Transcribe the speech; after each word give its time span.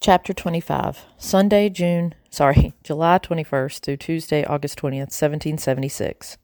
Chapter 0.00 0.32
25 0.32 1.06
Sunday, 1.16 1.68
June, 1.68 2.14
sorry, 2.30 2.72
July 2.84 3.18
21st 3.18 3.80
through 3.80 3.96
Tuesday, 3.96 4.44
August 4.44 4.78
20th, 4.78 5.10
1776. 5.10 6.38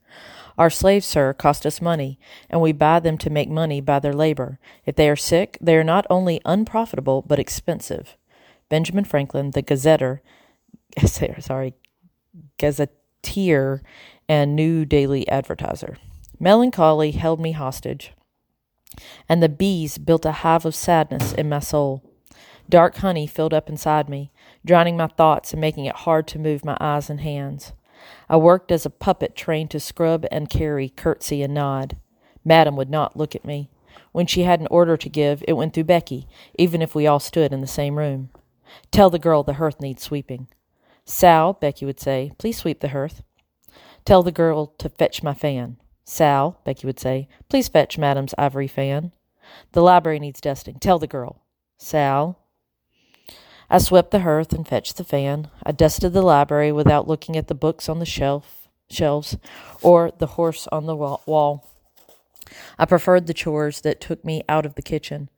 Our 0.57 0.69
slaves, 0.69 1.05
sir, 1.05 1.31
cost 1.33 1.65
us 1.65 1.81
money, 1.81 2.19
and 2.49 2.59
we 2.59 2.73
buy 2.73 2.99
them 2.99 3.17
to 3.17 3.29
make 3.29 3.49
money 3.49 3.79
by 3.79 3.99
their 3.99 4.13
labor. 4.13 4.59
If 4.85 4.97
they 4.97 5.09
are 5.09 5.15
sick, 5.15 5.57
they 5.61 5.77
are 5.77 5.85
not 5.85 6.05
only 6.09 6.41
unprofitable, 6.43 7.21
but 7.21 7.39
expensive. 7.39 8.17
Benjamin 8.67 9.05
Franklin, 9.05 9.51
the 9.51 9.63
Gazetter, 9.63 10.19
sorry, 11.39 11.75
Gazetteer, 12.57 13.81
and 14.27 14.55
New 14.55 14.83
Daily 14.83 15.27
Advertiser. 15.29 15.97
Melancholy 16.41 17.11
held 17.11 17.39
me 17.39 17.53
hostage, 17.53 18.11
and 19.29 19.41
the 19.41 19.47
bees 19.47 19.97
built 19.97 20.25
a 20.25 20.33
hive 20.33 20.65
of 20.65 20.75
sadness 20.75 21.31
in 21.31 21.47
my 21.47 21.59
soul. 21.59 22.04
Dark 22.67 22.97
honey 22.97 23.27
filled 23.27 23.53
up 23.53 23.69
inside 23.69 24.09
me, 24.09 24.31
drowning 24.65 24.97
my 24.97 25.07
thoughts 25.07 25.51
and 25.51 25.61
making 25.61 25.85
it 25.85 25.95
hard 25.95 26.27
to 26.27 26.39
move 26.39 26.65
my 26.65 26.77
eyes 26.79 27.09
and 27.09 27.21
hands. 27.21 27.73
I 28.29 28.37
worked 28.37 28.71
as 28.71 28.85
a 28.85 28.89
puppet 28.89 29.35
trained 29.35 29.71
to 29.71 29.79
scrub 29.79 30.25
and 30.31 30.49
carry, 30.49 30.89
curtsy 30.89 31.41
and 31.43 31.53
nod. 31.53 31.97
Madam 32.43 32.75
would 32.75 32.89
not 32.89 33.15
look 33.15 33.35
at 33.35 33.45
me. 33.45 33.69
When 34.11 34.27
she 34.27 34.43
had 34.43 34.59
an 34.59 34.67
order 34.71 34.97
to 34.97 35.09
give, 35.09 35.43
it 35.47 35.53
went 35.53 35.73
through 35.73 35.85
Becky, 35.85 36.27
even 36.57 36.81
if 36.81 36.95
we 36.95 37.07
all 37.07 37.19
stood 37.19 37.53
in 37.53 37.61
the 37.61 37.67
same 37.67 37.97
room. 37.97 38.29
Tell 38.91 39.09
the 39.09 39.19
girl 39.19 39.43
the 39.43 39.53
hearth 39.53 39.79
needs 39.79 40.03
sweeping. 40.03 40.47
Sal, 41.05 41.53
Becky 41.53 41.85
would 41.85 41.99
say, 41.99 42.31
please 42.37 42.57
sweep 42.57 42.79
the 42.79 42.89
hearth. 42.89 43.21
Tell 44.05 44.23
the 44.23 44.31
girl 44.31 44.67
to 44.77 44.89
fetch 44.89 45.21
my 45.21 45.33
fan. 45.33 45.77
Sal, 46.03 46.59
Becky 46.63 46.87
would 46.87 46.99
say, 46.99 47.27
please 47.49 47.67
fetch 47.67 47.97
Madam's 47.97 48.33
ivory 48.37 48.67
fan. 48.67 49.11
The 49.73 49.81
library 49.81 50.19
needs 50.19 50.41
dusting. 50.41 50.79
Tell 50.79 50.97
the 50.97 51.07
girl. 51.07 51.41
Sal, 51.77 52.39
I 53.69 53.79
swept 53.79 54.11
the 54.11 54.19
hearth 54.19 54.53
and 54.53 54.67
fetched 54.67 54.97
the 54.97 55.03
fan. 55.03 55.49
I 55.63 55.71
dusted 55.71 56.13
the 56.13 56.21
library 56.21 56.71
without 56.71 57.07
looking 57.07 57.35
at 57.35 57.47
the 57.47 57.55
books 57.55 57.89
on 57.89 57.99
the 57.99 58.05
shelf 58.05 58.67
shelves 58.89 59.37
or 59.81 60.11
the 60.17 60.27
horse 60.27 60.67
on 60.71 60.85
the 60.85 60.95
wall. 60.95 61.67
I 62.77 62.85
preferred 62.85 63.25
the 63.25 63.33
chores 63.33 63.81
that 63.81 63.99
took 63.99 64.23
me 64.23 64.43
out 64.47 64.65
of 64.65 64.75
the 64.75 64.83
kitchen, 64.83 65.29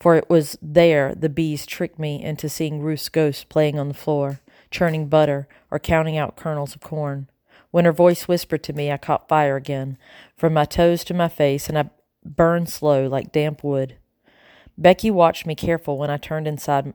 for 0.00 0.16
it 0.16 0.28
was 0.28 0.58
there 0.60 1.14
the 1.14 1.28
bees 1.28 1.64
tricked 1.66 1.98
me 1.98 2.22
into 2.22 2.48
seeing 2.48 2.80
Ruth's 2.80 3.08
ghost 3.08 3.48
playing 3.48 3.78
on 3.78 3.88
the 3.88 3.94
floor, 3.94 4.40
churning 4.70 5.06
butter, 5.06 5.46
or 5.70 5.78
counting 5.78 6.16
out 6.16 6.36
kernels 6.36 6.74
of 6.74 6.80
corn. 6.80 7.28
When 7.70 7.84
her 7.84 7.92
voice 7.92 8.26
whispered 8.26 8.64
to 8.64 8.72
me, 8.72 8.90
I 8.90 8.96
caught 8.96 9.28
fire 9.28 9.56
again, 9.56 9.98
from 10.36 10.52
my 10.54 10.64
toes 10.64 11.04
to 11.04 11.14
my 11.14 11.28
face, 11.28 11.68
and 11.68 11.78
I 11.78 11.90
burned 12.24 12.68
slow 12.68 13.06
like 13.06 13.32
damp 13.32 13.62
wood. 13.62 13.96
Becky 14.76 15.10
watched 15.10 15.46
me 15.46 15.54
careful 15.54 15.98
when 15.98 16.10
I 16.10 16.16
turned 16.16 16.48
inside 16.48 16.94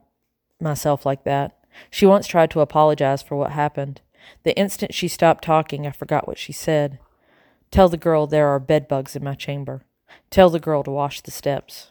myself 0.62 1.04
like 1.04 1.24
that. 1.24 1.58
She 1.90 2.06
once 2.06 2.26
tried 2.26 2.50
to 2.52 2.60
apologize 2.60 3.22
for 3.22 3.36
what 3.36 3.52
happened. 3.52 4.00
The 4.44 4.56
instant 4.56 4.94
she 4.94 5.08
stopped 5.08 5.44
talking, 5.44 5.86
I 5.86 5.90
forgot 5.90 6.28
what 6.28 6.38
she 6.38 6.52
said. 6.52 6.98
Tell 7.70 7.88
the 7.88 7.96
girl 7.96 8.26
there 8.26 8.48
are 8.48 8.60
bedbugs 8.60 9.16
in 9.16 9.24
my 9.24 9.34
chamber. 9.34 9.82
Tell 10.30 10.50
the 10.50 10.60
girl 10.60 10.82
to 10.82 10.90
wash 10.90 11.20
the 11.20 11.30
steps. 11.30 11.90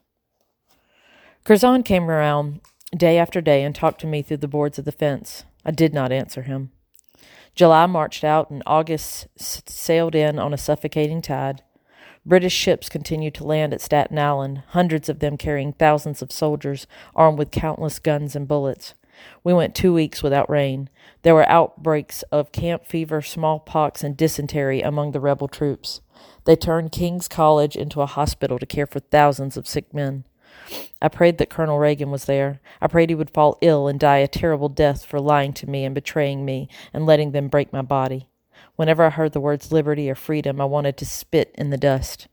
Curzon 1.44 1.84
came 1.84 2.10
around 2.10 2.62
day 2.96 3.18
after 3.18 3.42
day 3.42 3.64
and 3.64 3.74
talked 3.74 4.02
to 4.02 4.08
me 4.08 4.22
through 4.22 4.38
the 4.38 4.48
boards 4.48 4.78
of 4.78 4.86
the 4.86 4.92
fence. 4.92 5.44
I 5.66 5.72
did 5.72 5.94
not 5.94 6.12
answer 6.12 6.44
him. 6.44 6.72
July 7.56 7.86
marched 7.86 8.24
out, 8.24 8.50
and 8.50 8.64
August 8.66 9.28
sailed 9.38 10.16
in 10.16 10.40
on 10.40 10.54
a 10.54 10.58
suffocating 10.58 11.22
tide. 11.22 11.64
British 12.26 12.54
ships 12.54 12.88
continued 12.88 13.34
to 13.36 13.44
land 13.44 13.74
at 13.74 13.82
Staten 13.82 14.20
Island, 14.20 14.64
hundreds 14.70 15.10
of 15.10 15.20
them 15.20 15.38
carrying 15.38 15.74
thousands 15.74 16.22
of 16.22 16.32
soldiers 16.32 16.86
armed 17.16 17.40
with 17.40 17.50
countless 17.50 17.98
guns 17.98 18.36
and 18.36 18.48
bullets. 18.48 18.94
We 19.44 19.54
went 19.54 19.76
two 19.76 19.94
weeks 19.94 20.22
without 20.22 20.50
rain. 20.50 20.90
There 21.24 21.36
were 21.36 21.50
outbreaks 21.50 22.24
of 22.32 22.52
camp 22.52 22.86
fever, 22.86 23.22
smallpox, 23.22 24.04
and 24.04 24.16
dysentery 24.16 24.82
among 24.82 25.12
the 25.12 25.20
rebel 25.20 25.48
troops. 25.48 26.02
They 26.46 26.56
turned 26.56 26.92
King's 26.92 27.28
College 27.28 27.76
into 27.76 28.02
a 28.02 28.06
hospital 28.06 28.60
to 28.60 28.66
care 28.66 28.88
for 28.88 29.00
thousands 29.00 29.58
of 29.58 29.68
sick 29.68 29.94
men. 29.94 30.26
I 31.02 31.08
prayed 31.08 31.38
that 31.40 31.50
Colonel 31.50 31.80
Regan 31.80 32.12
was 32.12 32.26
there. 32.26 32.62
I 32.80 32.88
prayed 32.88 33.10
he 33.10 33.16
would 33.16 33.32
fall 33.32 33.58
ill 33.62 33.88
and 33.88 34.00
die 34.00 34.18
a 34.18 34.28
terrible 34.28 34.70
death 34.70 35.06
for 35.06 35.20
lying 35.20 35.54
to 35.54 35.70
me 35.70 35.86
and 35.86 35.96
betraying 35.96 36.46
me 36.46 36.70
and 36.94 37.06
letting 37.06 37.32
them 37.32 37.48
break 37.48 37.74
my 37.74 37.82
body. 37.82 38.28
Whenever 38.76 39.04
I 39.04 39.10
heard 39.10 39.34
the 39.34 39.40
words 39.40 39.72
liberty 39.72 40.10
or 40.10 40.16
freedom, 40.16 40.60
I 40.60 40.66
wanted 40.66 40.98
to 40.98 41.06
spit 41.06 41.54
in 41.58 41.70
the 41.70 41.78
dust. 41.78 42.28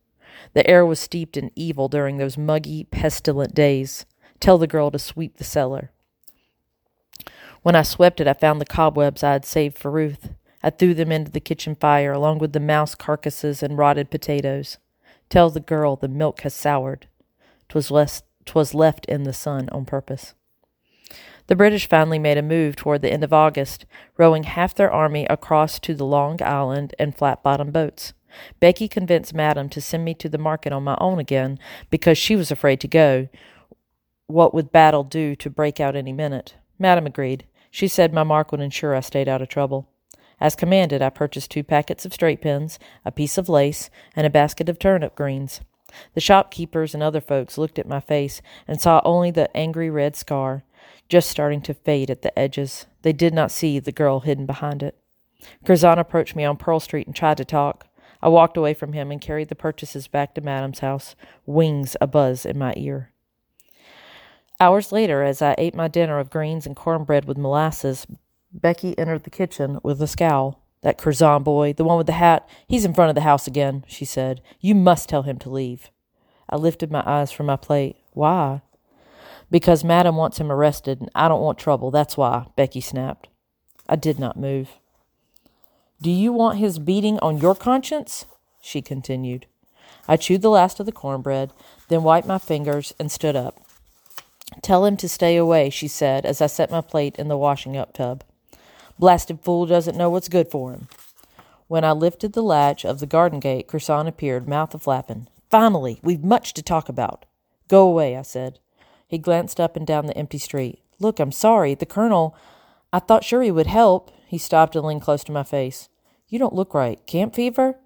The 0.55 0.69
air 0.69 0.87
was 0.87 1.01
steeped 1.01 1.37
in 1.37 1.51
evil 1.55 1.89
during 1.89 2.17
those 2.17 2.39
muggy, 2.39 2.85
pestilent 2.85 3.55
days. 3.55 4.07
Tell 4.41 4.59
the 4.59 4.67
girl 4.67 4.91
to 4.91 4.99
sweep 4.99 5.37
the 5.37 5.45
cellar. 5.45 5.91
When 7.63 7.75
I 7.75 7.83
swept 7.83 8.21
it, 8.21 8.29
I 8.29 8.35
found 8.35 8.61
the 8.61 8.67
cobwebs 8.67 9.23
I 9.23 9.33
had 9.33 9.45
saved 9.45 9.77
for 9.77 9.91
Ruth. 9.91 10.31
I 10.63 10.71
threw 10.71 10.95
them 10.95 11.13
into 11.13 11.31
the 11.31 11.41
kitchen 11.41 11.75
fire, 11.75 12.13
along 12.13 12.39
with 12.39 12.53
the 12.53 12.61
mouse 12.61 12.95
carcasses 12.95 13.63
and 13.63 13.77
rotted 13.77 14.11
potatoes. 14.11 14.79
Tell 15.29 15.51
the 15.51 15.61
girl 15.61 15.97
the 15.97 16.09
milk 16.09 16.41
has 16.43 16.55
soured. 16.55 17.07
'Twas, 17.69 17.91
less, 17.91 18.23
'twas 18.45 18.75
left 18.75 19.05
in 19.07 19.25
the 19.25 19.33
sun 19.33 19.69
on 19.71 19.85
purpose. 19.85 20.35
The 21.49 21.57
British 21.57 21.89
finally 21.89 22.19
made 22.19 22.37
a 22.37 22.43
move 22.43 22.77
toward 22.77 23.01
the 23.01 23.11
end 23.11 23.25
of 23.25 23.33
August, 23.33 23.87
rowing 24.19 24.43
half 24.43 24.75
their 24.75 24.93
army 24.93 25.27
across 25.31 25.79
to 25.81 25.95
the 25.95 26.05
Long 26.05 26.43
Island 26.43 26.95
in 26.99 27.13
flat 27.13 27.43
bottomed 27.43 27.73
boats. 27.73 28.13
Becky 28.61 28.87
convinced 28.87 29.33
Madam 29.33 29.71
to 29.71 29.81
send 29.81 30.05
me 30.05 30.13
to 30.13 30.29
the 30.29 30.37
market 30.37 30.75
on 30.75 30.85
my 30.85 30.97
own 31.01 31.19
again 31.19 31.59
because 31.89 32.19
she 32.19 32.37
was 32.37 32.51
afraid 32.51 32.81
to 32.81 32.89
go. 32.89 33.29
What 34.27 34.53
would 34.53 34.73
battle 34.73 35.05
do 35.05 35.35
to 35.37 35.49
break 35.49 35.81
out 35.81 35.97
any 35.97 36.13
minute? 36.13 36.55
Madam 36.79 37.07
agreed. 37.07 37.47
She 37.71 37.89
said 37.89 38.13
my 38.13 38.25
mark 38.25 38.53
would 38.53 38.61
ensure 38.61 38.95
I 38.95 39.01
stayed 39.01 39.29
out 39.29 39.41
of 39.41 39.49
trouble. 39.49 39.89
As 40.39 40.55
commanded, 40.55 41.01
I 41.01 41.09
purchased 41.09 41.51
two 41.51 41.65
packets 41.65 42.05
of 42.05 42.13
straight 42.13 42.43
pins, 42.43 42.79
a 43.07 43.11
piece 43.11 43.39
of 43.39 43.49
lace, 43.49 43.89
and 44.15 44.27
a 44.27 44.31
basket 44.31 44.69
of 44.69 44.79
turnip 44.79 45.15
greens. 45.15 45.63
The 46.13 46.21
shopkeepers 46.21 46.93
and 46.93 47.03
other 47.03 47.23
folks 47.23 47.57
looked 47.57 47.79
at 47.79 47.89
my 47.89 48.01
face 48.01 48.43
and 48.69 48.79
saw 48.79 49.01
only 49.03 49.31
the 49.31 49.55
angry 49.57 49.89
red 49.89 50.15
scar 50.15 50.65
just 51.09 51.31
starting 51.31 51.61
to 51.63 51.75
fade 51.75 52.11
at 52.11 52.23
the 52.23 52.37
edges. 52.39 52.87
They 53.03 53.13
did 53.13 53.35
not 53.35 53.51
see 53.51 53.79
the 53.79 53.93
girl 53.93 54.21
hidden 54.21 54.47
behind 54.47 54.83
it. 54.83 54.99
Curzon 55.65 55.99
approached 55.99 56.37
me 56.37 56.45
on 56.45 56.57
Pearl 56.57 56.81
Street 56.81 57.07
and 57.07 57.15
tried 57.15 57.37
to 57.37 57.45
talk. 57.45 57.87
I 58.21 58.29
walked 58.29 58.57
away 58.57 58.75
from 58.75 58.93
him 58.93 59.11
and 59.11 59.21
carried 59.21 59.49
the 59.49 59.55
purchases 59.55 60.09
back 60.09 60.35
to 60.35 60.41
Madame's 60.41 60.81
house, 60.81 61.15
wings 61.47 61.97
abuzz 62.01 62.45
in 62.45 62.59
my 62.59 62.75
ear. 62.77 63.13
Hours 64.61 64.91
later, 64.91 65.23
as 65.23 65.41
I 65.41 65.55
ate 65.57 65.75
my 65.75 65.87
dinner 65.87 66.19
of 66.19 66.31
greens 66.31 66.67
and 66.67 66.75
cornbread 66.75 67.27
with 67.27 67.39
molasses, 67.39 68.07
Becky 68.53 68.99
entered 68.99 69.23
the 69.23 69.31
kitchen 69.31 69.79
with 69.85 70.03
a 70.03 70.09
scowl. 70.09 70.65
That 70.83 70.99
Curzon 70.99 71.43
boy, 71.43 71.73
the 71.73 71.85
one 71.85 71.99
with 71.99 72.07
the 72.07 72.13
hat, 72.13 72.49
he's 72.67 72.85
in 72.85 72.95
front 72.95 73.09
of 73.09 73.15
the 73.15 73.23
house 73.23 73.47
again, 73.47 73.85
she 73.87 74.05
said. 74.05 74.43
You 74.61 74.75
must 74.75 75.09
tell 75.09 75.23
him 75.23 75.39
to 75.41 75.51
leave. 75.51 75.91
I 76.49 76.57
lifted 76.57 76.91
my 76.91 77.03
eyes 77.05 77.31
from 77.31 77.47
my 77.47 77.57
plate. 77.57 77.97
Why? 78.13 78.63
Because 79.51 79.83
Madam 79.85 80.17
wants 80.17 80.39
him 80.39 80.53
arrested, 80.53 81.01
and 81.01 81.11
I 81.15 81.29
don't 81.29 81.43
want 81.43 81.59
trouble. 81.59 81.91
That's 81.91 82.17
why, 82.17 82.47
Becky 82.57 82.81
snapped. 82.81 83.29
I 83.89 83.97
did 83.97 84.19
not 84.19 84.37
move. 84.37 84.71
Do 86.01 86.11
you 86.11 86.33
want 86.33 86.59
his 86.59 86.79
beating 86.79 87.19
on 87.21 87.39
your 87.39 87.55
conscience? 87.55 88.27
she 88.61 88.83
continued. 88.83 89.47
I 90.07 90.17
chewed 90.17 90.43
the 90.43 90.51
last 90.51 90.79
of 90.79 90.87
the 90.87 90.93
cornbread, 90.93 91.53
then 91.89 92.03
wiped 92.03 92.27
my 92.27 92.39
fingers 92.39 92.95
and 92.99 93.11
stood 93.11 93.37
up. 93.37 93.61
Tell 94.63 94.85
him 94.85 94.97
to 94.99 95.09
stay 95.09 95.37
away, 95.37 95.71
she 95.71 95.89
said 95.89 96.25
as 96.25 96.41
I 96.41 96.47
set 96.47 96.71
my 96.71 96.81
plate 96.81 97.17
in 97.17 97.29
the 97.29 97.37
washing 97.37 97.77
up 97.77 97.93
tub. 97.93 98.25
Blasted 98.99 99.41
fool 99.41 99.67
doesn't 99.67 99.97
know 99.97 100.11
what's 100.11 100.29
good 100.29 100.51
for 100.51 100.73
him. 100.73 100.89
When 101.69 101.85
I 101.85 101.93
lifted 101.93 102.33
the 102.33 102.43
latch 102.43 102.85
of 102.85 102.99
the 102.99 103.07
garden 103.07 103.41
gate, 103.41 103.69
Curzon 103.69 104.07
appeared, 104.07 104.49
mouth 104.49 104.75
a 104.75 104.79
flapping. 104.79 105.29
Finally, 105.51 106.01
we've 106.03 106.25
much 106.25 106.55
to 106.55 106.63
talk 106.63 106.89
about. 106.89 107.27
Go 107.69 107.87
away, 107.87 108.17
I 108.17 108.23
said. 108.23 108.59
He 109.09 109.19
glanced 109.19 109.59
up 109.59 109.77
and 109.77 109.87
down 109.87 110.07
the 110.07 110.17
empty 110.17 110.39
street. 110.39 110.81
Look, 111.01 111.19
I'm 111.19 111.33
sorry. 111.33 111.75
The 111.75 111.87
colonel. 111.87 112.37
I 112.93 112.99
thought 113.01 113.25
sure 113.25 113.43
he 113.43 113.51
would 113.51 113.67
help. 113.67 114.13
He 114.27 114.39
stopped 114.39 114.77
and 114.77 114.85
leaned 114.85 115.03
close 115.03 115.25
to 115.25 115.33
my 115.33 115.43
face. 115.43 115.89
You 116.29 116.39
don't 116.39 116.55
look 116.55 116.75
right. 116.75 117.05
Camp 117.07 117.35
fever? 117.35 117.77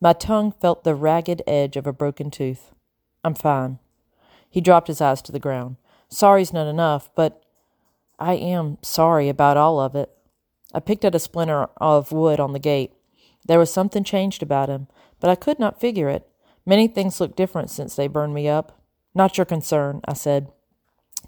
My 0.00 0.12
tongue 0.12 0.52
felt 0.52 0.84
the 0.84 0.94
ragged 0.94 1.42
edge 1.46 1.76
of 1.76 1.86
a 1.86 1.92
broken 1.92 2.30
tooth. 2.30 2.72
I'm 3.24 3.34
fine. 3.34 3.78
He 4.48 4.60
dropped 4.60 4.88
his 4.88 5.00
eyes 5.00 5.20
to 5.22 5.32
the 5.32 5.38
ground. 5.38 5.76
Sorry's 6.08 6.52
not 6.52 6.66
enough, 6.66 7.10
but 7.14 7.42
I 8.18 8.34
am 8.34 8.78
sorry 8.82 9.28
about 9.28 9.56
all 9.56 9.80
of 9.80 9.94
it. 9.94 10.10
I 10.72 10.80
picked 10.80 11.04
at 11.04 11.14
a 11.14 11.18
splinter 11.18 11.68
of 11.78 12.12
wood 12.12 12.40
on 12.40 12.52
the 12.52 12.58
gate. 12.58 12.92
There 13.46 13.58
was 13.58 13.72
something 13.72 14.04
changed 14.04 14.42
about 14.42 14.68
him, 14.68 14.86
but 15.18 15.30
I 15.30 15.34
could 15.34 15.58
not 15.58 15.80
figure 15.80 16.08
it. 16.08 16.28
Many 16.64 16.86
things 16.86 17.20
look 17.20 17.34
different 17.34 17.70
since 17.70 17.96
they 17.96 18.06
burned 18.06 18.34
me 18.34 18.48
up. 18.48 18.80
Not 19.14 19.36
your 19.36 19.44
concern, 19.44 20.00
I 20.04 20.12
said. 20.12 20.52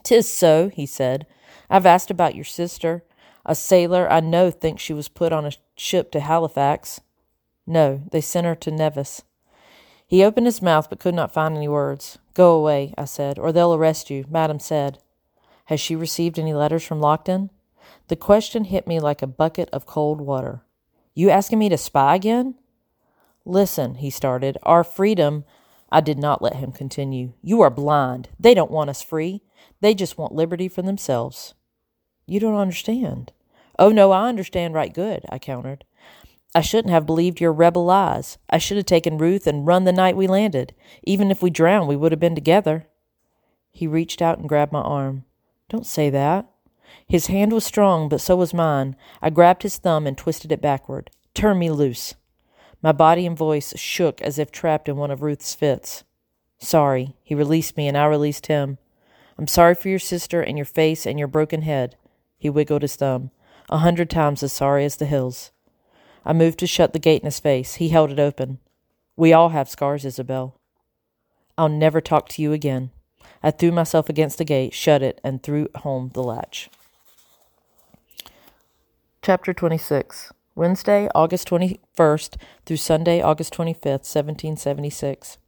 Tis 0.03 0.31
so, 0.31 0.69
he 0.69 0.87
said. 0.87 1.27
I've 1.71 1.87
asked 1.87 2.11
about 2.11 2.35
your 2.35 2.45
sister. 2.45 3.05
A 3.45 3.55
sailor 3.55 4.11
I 4.11 4.21
know 4.21 4.51
thinks 4.51 4.83
she 4.83 4.93
was 4.93 5.09
put 5.09 5.33
on 5.33 5.47
a 5.47 5.53
ship 5.77 6.11
to 6.13 6.21
Halifax. 6.21 7.01
No, 7.67 8.03
they 8.11 8.21
sent 8.21 8.47
her 8.47 8.55
to 8.57 8.71
Nevis. 8.71 9.23
He 10.07 10.23
opened 10.23 10.47
his 10.47 10.63
mouth 10.63 10.91
but 10.91 11.01
could 11.01 11.15
not 11.15 11.33
find 11.33 11.57
any 11.57 11.69
words. 11.69 12.19
Go 12.35 12.55
away, 12.55 12.95
I 12.99 13.05
said, 13.05 13.39
or 13.39 13.53
they'll 13.53 13.75
arrest 13.75 14.11
you, 14.11 14.25
Madam 14.29 14.59
said. 14.59 14.99
Has 15.67 15.81
she 15.81 15.97
received 15.97 16.39
any 16.39 16.53
letters 16.53 16.85
from 16.85 17.01
Lockton? 17.01 17.51
The 18.09 18.17
question 18.17 18.65
hit 18.65 18.87
me 18.87 19.01
like 19.01 19.23
a 19.23 19.27
bucket 19.27 19.71
of 19.71 19.87
cold 19.87 20.21
water. 20.21 20.63
You 21.15 21.31
asking 21.31 21.59
me 21.59 21.69
to 21.69 21.79
spy 21.79 22.15
again? 22.15 22.57
Listen, 23.45 23.97
he 23.97 24.11
started. 24.11 24.59
Our 24.63 24.85
freedom. 24.85 25.45
I 25.93 26.01
did 26.01 26.19
not 26.19 26.41
let 26.41 26.57
him 26.57 26.73
continue. 26.73 27.35
You 27.43 27.61
are 27.61 27.69
blind. 27.69 28.31
They 28.41 28.55
don't 28.55 28.71
want 28.71 28.89
us 28.89 29.03
free. 29.03 29.43
They 29.83 29.95
just 29.95 30.17
want 30.17 30.33
liberty 30.33 30.67
for 30.67 30.81
themselves. 30.81 31.53
You 32.27 32.41
don't 32.41 32.57
understand. 32.57 33.31
Oh, 33.79 33.91
no, 33.91 34.11
I 34.11 34.31
understand 34.31 34.73
right 34.73 34.93
good, 34.93 35.27
I 35.29 35.39
countered. 35.39 35.85
I 36.55 36.63
shouldn't 36.63 36.93
have 36.93 37.05
believed 37.05 37.43
your 37.43 37.53
rebel 37.53 37.85
lies. 37.85 38.39
I 38.49 38.57
should 38.57 38.79
have 38.79 38.87
taken 38.87 39.19
Ruth 39.19 39.47
and 39.47 39.67
run 39.67 39.85
the 39.85 39.93
night 39.93 40.17
we 40.17 40.27
landed. 40.27 40.75
Even 41.03 41.31
if 41.31 41.43
we 41.43 41.51
drowned, 41.51 41.89
we 41.89 41.97
would 41.97 42.13
have 42.13 42.21
been 42.21 42.35
together. 42.35 42.87
He 43.71 43.87
reached 43.87 44.23
out 44.23 44.39
and 44.39 44.49
grabbed 44.49 44.73
my 44.73 44.81
arm. 44.81 45.25
Don't 45.69 45.87
say 45.87 46.09
that. 46.09 46.49
His 47.07 47.27
hand 47.27 47.53
was 47.53 47.65
strong, 47.67 48.09
but 48.09 48.23
so 48.23 48.37
was 48.37 48.55
mine. 48.55 48.97
I 49.21 49.29
grabbed 49.29 49.63
his 49.63 49.77
thumb 49.77 50.07
and 50.07 50.17
twisted 50.17 50.53
it 50.53 50.63
backward. 50.63 51.11
Turn 51.35 51.59
me 51.59 51.71
loose. 51.71 52.15
My 52.83 52.93
body 52.93 53.27
and 53.27 53.37
voice 53.37 53.73
shook 53.77 54.21
as 54.23 54.39
if 54.39 54.51
trapped 54.51 54.89
in 54.89 54.97
one 54.97 55.13
of 55.13 55.23
Ruth's 55.23 55.55
fits. 55.55 56.03
Sorry. 56.59 57.15
He 57.23 57.35
released 57.35 57.77
me, 57.77 57.87
and 57.87 57.97
I 57.97 58.07
released 58.07 58.49
him. 58.49 58.79
I'm 59.39 59.47
sorry 59.47 59.75
for 59.75 59.89
your 59.89 60.01
sister 60.01 60.43
and 60.43 60.59
your 60.59 60.65
face 60.65 61.07
and 61.07 61.19
your 61.19 61.29
broken 61.29 61.63
head. 61.63 61.97
He 62.39 62.51
wiggled 62.51 62.83
his 62.83 62.97
thumb. 62.97 63.31
A 63.71 63.79
hundred 63.79 64.11
times 64.11 64.43
as 64.43 64.53
sorry 64.53 64.85
as 64.85 64.97
the 64.97 65.07
hills. 65.07 65.53
I 66.25 66.33
moved 66.33 66.59
to 66.59 66.67
shut 66.67 66.93
the 66.93 66.99
gate 66.99 67.23
in 67.23 67.27
his 67.27 67.41
face. 67.41 67.75
He 67.75 67.91
held 67.91 68.11
it 68.11 68.19
open. 68.19 68.59
We 69.17 69.33
all 69.33 69.51
have 69.51 69.69
scars, 69.69 70.05
Isabel. 70.05 70.59
I'll 71.57 71.69
never 71.69 72.01
talk 72.01 72.29
to 72.31 72.43
you 72.43 72.53
again. 72.53 72.91
I 73.43 73.51
threw 73.53 73.71
myself 73.73 74.09
against 74.09 74.39
the 74.39 74.45
gate, 74.45 74.75
shut 74.75 75.03
it, 75.03 75.21
and 75.23 75.43
threw 75.43 75.69
home 75.77 76.11
the 76.15 76.23
latch. 76.23 76.69
Chapter 79.23 79.53
26 79.53 80.33
Wednesday, 80.55 81.09
August 81.15 81.49
21st 81.49 82.37
through 82.67 82.77
Sunday, 82.77 83.23
August 83.23 83.55
25th, 83.55 84.05
1776. 84.05 85.39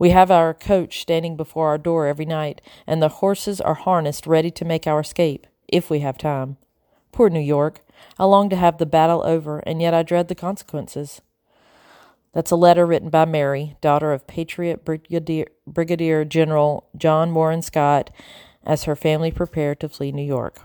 We 0.00 0.10
have 0.10 0.32
our 0.32 0.52
coach 0.52 1.00
standing 1.00 1.36
before 1.36 1.68
our 1.68 1.78
door 1.78 2.08
every 2.08 2.26
night, 2.26 2.60
and 2.84 3.00
the 3.00 3.08
horses 3.08 3.60
are 3.60 3.74
harnessed 3.74 4.26
ready 4.26 4.50
to 4.50 4.64
make 4.64 4.86
our 4.86 5.00
escape, 5.00 5.46
if 5.68 5.88
we 5.88 6.00
have 6.00 6.18
time. 6.18 6.56
Poor 7.12 7.30
New 7.30 7.40
York. 7.40 7.82
I 8.18 8.24
long 8.24 8.48
to 8.48 8.56
have 8.56 8.78
the 8.78 8.86
battle 8.86 9.22
over, 9.24 9.60
and 9.60 9.80
yet 9.80 9.94
I 9.94 10.02
dread 10.02 10.26
the 10.26 10.34
consequences. 10.34 11.20
That's 12.32 12.50
a 12.50 12.56
letter 12.56 12.84
written 12.84 13.10
by 13.10 13.26
Mary, 13.26 13.76
daughter 13.80 14.12
of 14.12 14.26
Patriot 14.26 14.84
Brigadier, 14.84 15.46
Brigadier 15.68 16.24
General 16.24 16.88
John 16.96 17.30
Morin 17.30 17.62
Scott, 17.62 18.10
as 18.64 18.84
her 18.84 18.96
family 18.96 19.30
prepared 19.30 19.78
to 19.80 19.88
flee 19.88 20.10
New 20.10 20.26
York. 20.26 20.62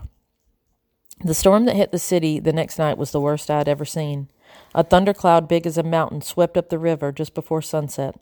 The 1.20 1.34
storm 1.34 1.64
that 1.64 1.74
hit 1.74 1.90
the 1.90 1.98
city 1.98 2.38
the 2.38 2.52
next 2.52 2.78
night 2.78 2.96
was 2.96 3.10
the 3.10 3.20
worst 3.20 3.50
I 3.50 3.58
had 3.58 3.68
ever 3.68 3.84
seen. 3.84 4.28
A 4.72 4.84
thundercloud 4.84 5.48
big 5.48 5.66
as 5.66 5.76
a 5.76 5.82
mountain 5.82 6.22
swept 6.22 6.56
up 6.56 6.68
the 6.68 6.78
river 6.78 7.10
just 7.10 7.34
before 7.34 7.60
sunset. 7.60 8.14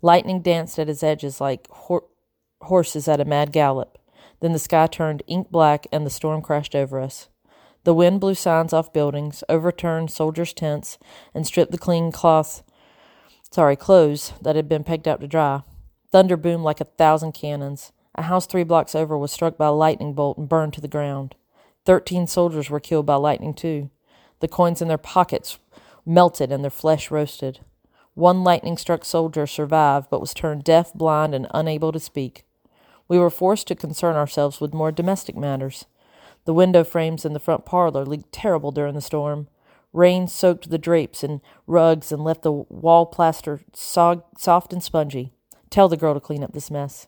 Lightning 0.00 0.42
danced 0.42 0.78
at 0.78 0.88
its 0.88 1.02
edges 1.02 1.40
like 1.40 1.66
hor- 1.68 2.04
horses 2.62 3.08
at 3.08 3.20
a 3.20 3.24
mad 3.24 3.50
gallop. 3.50 3.98
Then 4.40 4.52
the 4.52 4.60
sky 4.60 4.86
turned 4.86 5.24
ink 5.26 5.50
black 5.50 5.88
and 5.90 6.06
the 6.06 6.10
storm 6.10 6.40
crashed 6.40 6.76
over 6.76 7.00
us. 7.00 7.28
The 7.82 7.94
wind 7.94 8.20
blew 8.20 8.34
signs 8.34 8.72
off 8.72 8.92
buildings, 8.92 9.42
overturned 9.48 10.10
soldiers' 10.12 10.52
tents, 10.52 10.98
and 11.34 11.46
stripped 11.46 11.72
the 11.72 11.78
clean 11.78 12.12
cloth, 12.12 12.62
sorry, 13.50 13.74
clothes 13.74 14.32
that 14.42 14.56
had 14.56 14.68
been 14.68 14.84
pegged 14.84 15.08
out 15.08 15.20
to 15.20 15.26
dry. 15.26 15.62
Thunder 16.12 16.36
boomed 16.36 16.64
like 16.64 16.80
a 16.80 16.84
thousand 16.84 17.32
cannons. 17.32 17.92
A 18.14 18.22
house 18.22 18.46
three 18.46 18.64
blocks 18.64 18.94
over 18.94 19.18
was 19.18 19.32
struck 19.32 19.56
by 19.56 19.66
a 19.66 19.72
lightning 19.72 20.14
bolt 20.14 20.38
and 20.38 20.48
burned 20.48 20.74
to 20.74 20.80
the 20.80 20.88
ground. 20.88 21.34
Thirteen 21.86 22.26
soldiers 22.26 22.68
were 22.68 22.80
killed 22.80 23.06
by 23.06 23.14
lightning, 23.14 23.54
too. 23.54 23.90
The 24.40 24.48
coins 24.48 24.82
in 24.82 24.88
their 24.88 24.98
pockets 24.98 25.58
melted 26.04 26.52
and 26.52 26.62
their 26.62 26.70
flesh 26.70 27.10
roasted. 27.10 27.60
One 28.14 28.44
lightning 28.44 28.76
struck 28.76 29.04
soldier 29.04 29.46
survived, 29.46 30.08
but 30.10 30.20
was 30.20 30.34
turned 30.34 30.64
deaf, 30.64 30.92
blind, 30.92 31.34
and 31.34 31.46
unable 31.52 31.92
to 31.92 32.00
speak. 32.00 32.44
We 33.08 33.18
were 33.18 33.30
forced 33.30 33.68
to 33.68 33.74
concern 33.74 34.16
ourselves 34.16 34.60
with 34.60 34.74
more 34.74 34.90
domestic 34.90 35.36
matters. 35.36 35.86
The 36.44 36.54
window 36.54 36.82
frames 36.82 37.24
in 37.24 37.34
the 37.34 37.40
front 37.40 37.64
parlor 37.64 38.04
leaked 38.04 38.32
terrible 38.32 38.72
during 38.72 38.94
the 38.94 39.00
storm. 39.00 39.48
Rain 39.92 40.26
soaked 40.28 40.70
the 40.70 40.78
drapes 40.78 41.22
and 41.22 41.40
rugs 41.66 42.10
and 42.10 42.24
left 42.24 42.42
the 42.42 42.52
wall 42.52 43.06
plaster 43.06 43.60
so- 43.72 44.24
soft 44.36 44.72
and 44.72 44.82
spongy. 44.82 45.32
Tell 45.70 45.88
the 45.88 45.96
girl 45.96 46.14
to 46.14 46.20
clean 46.20 46.42
up 46.42 46.52
this 46.52 46.70
mess. 46.70 47.06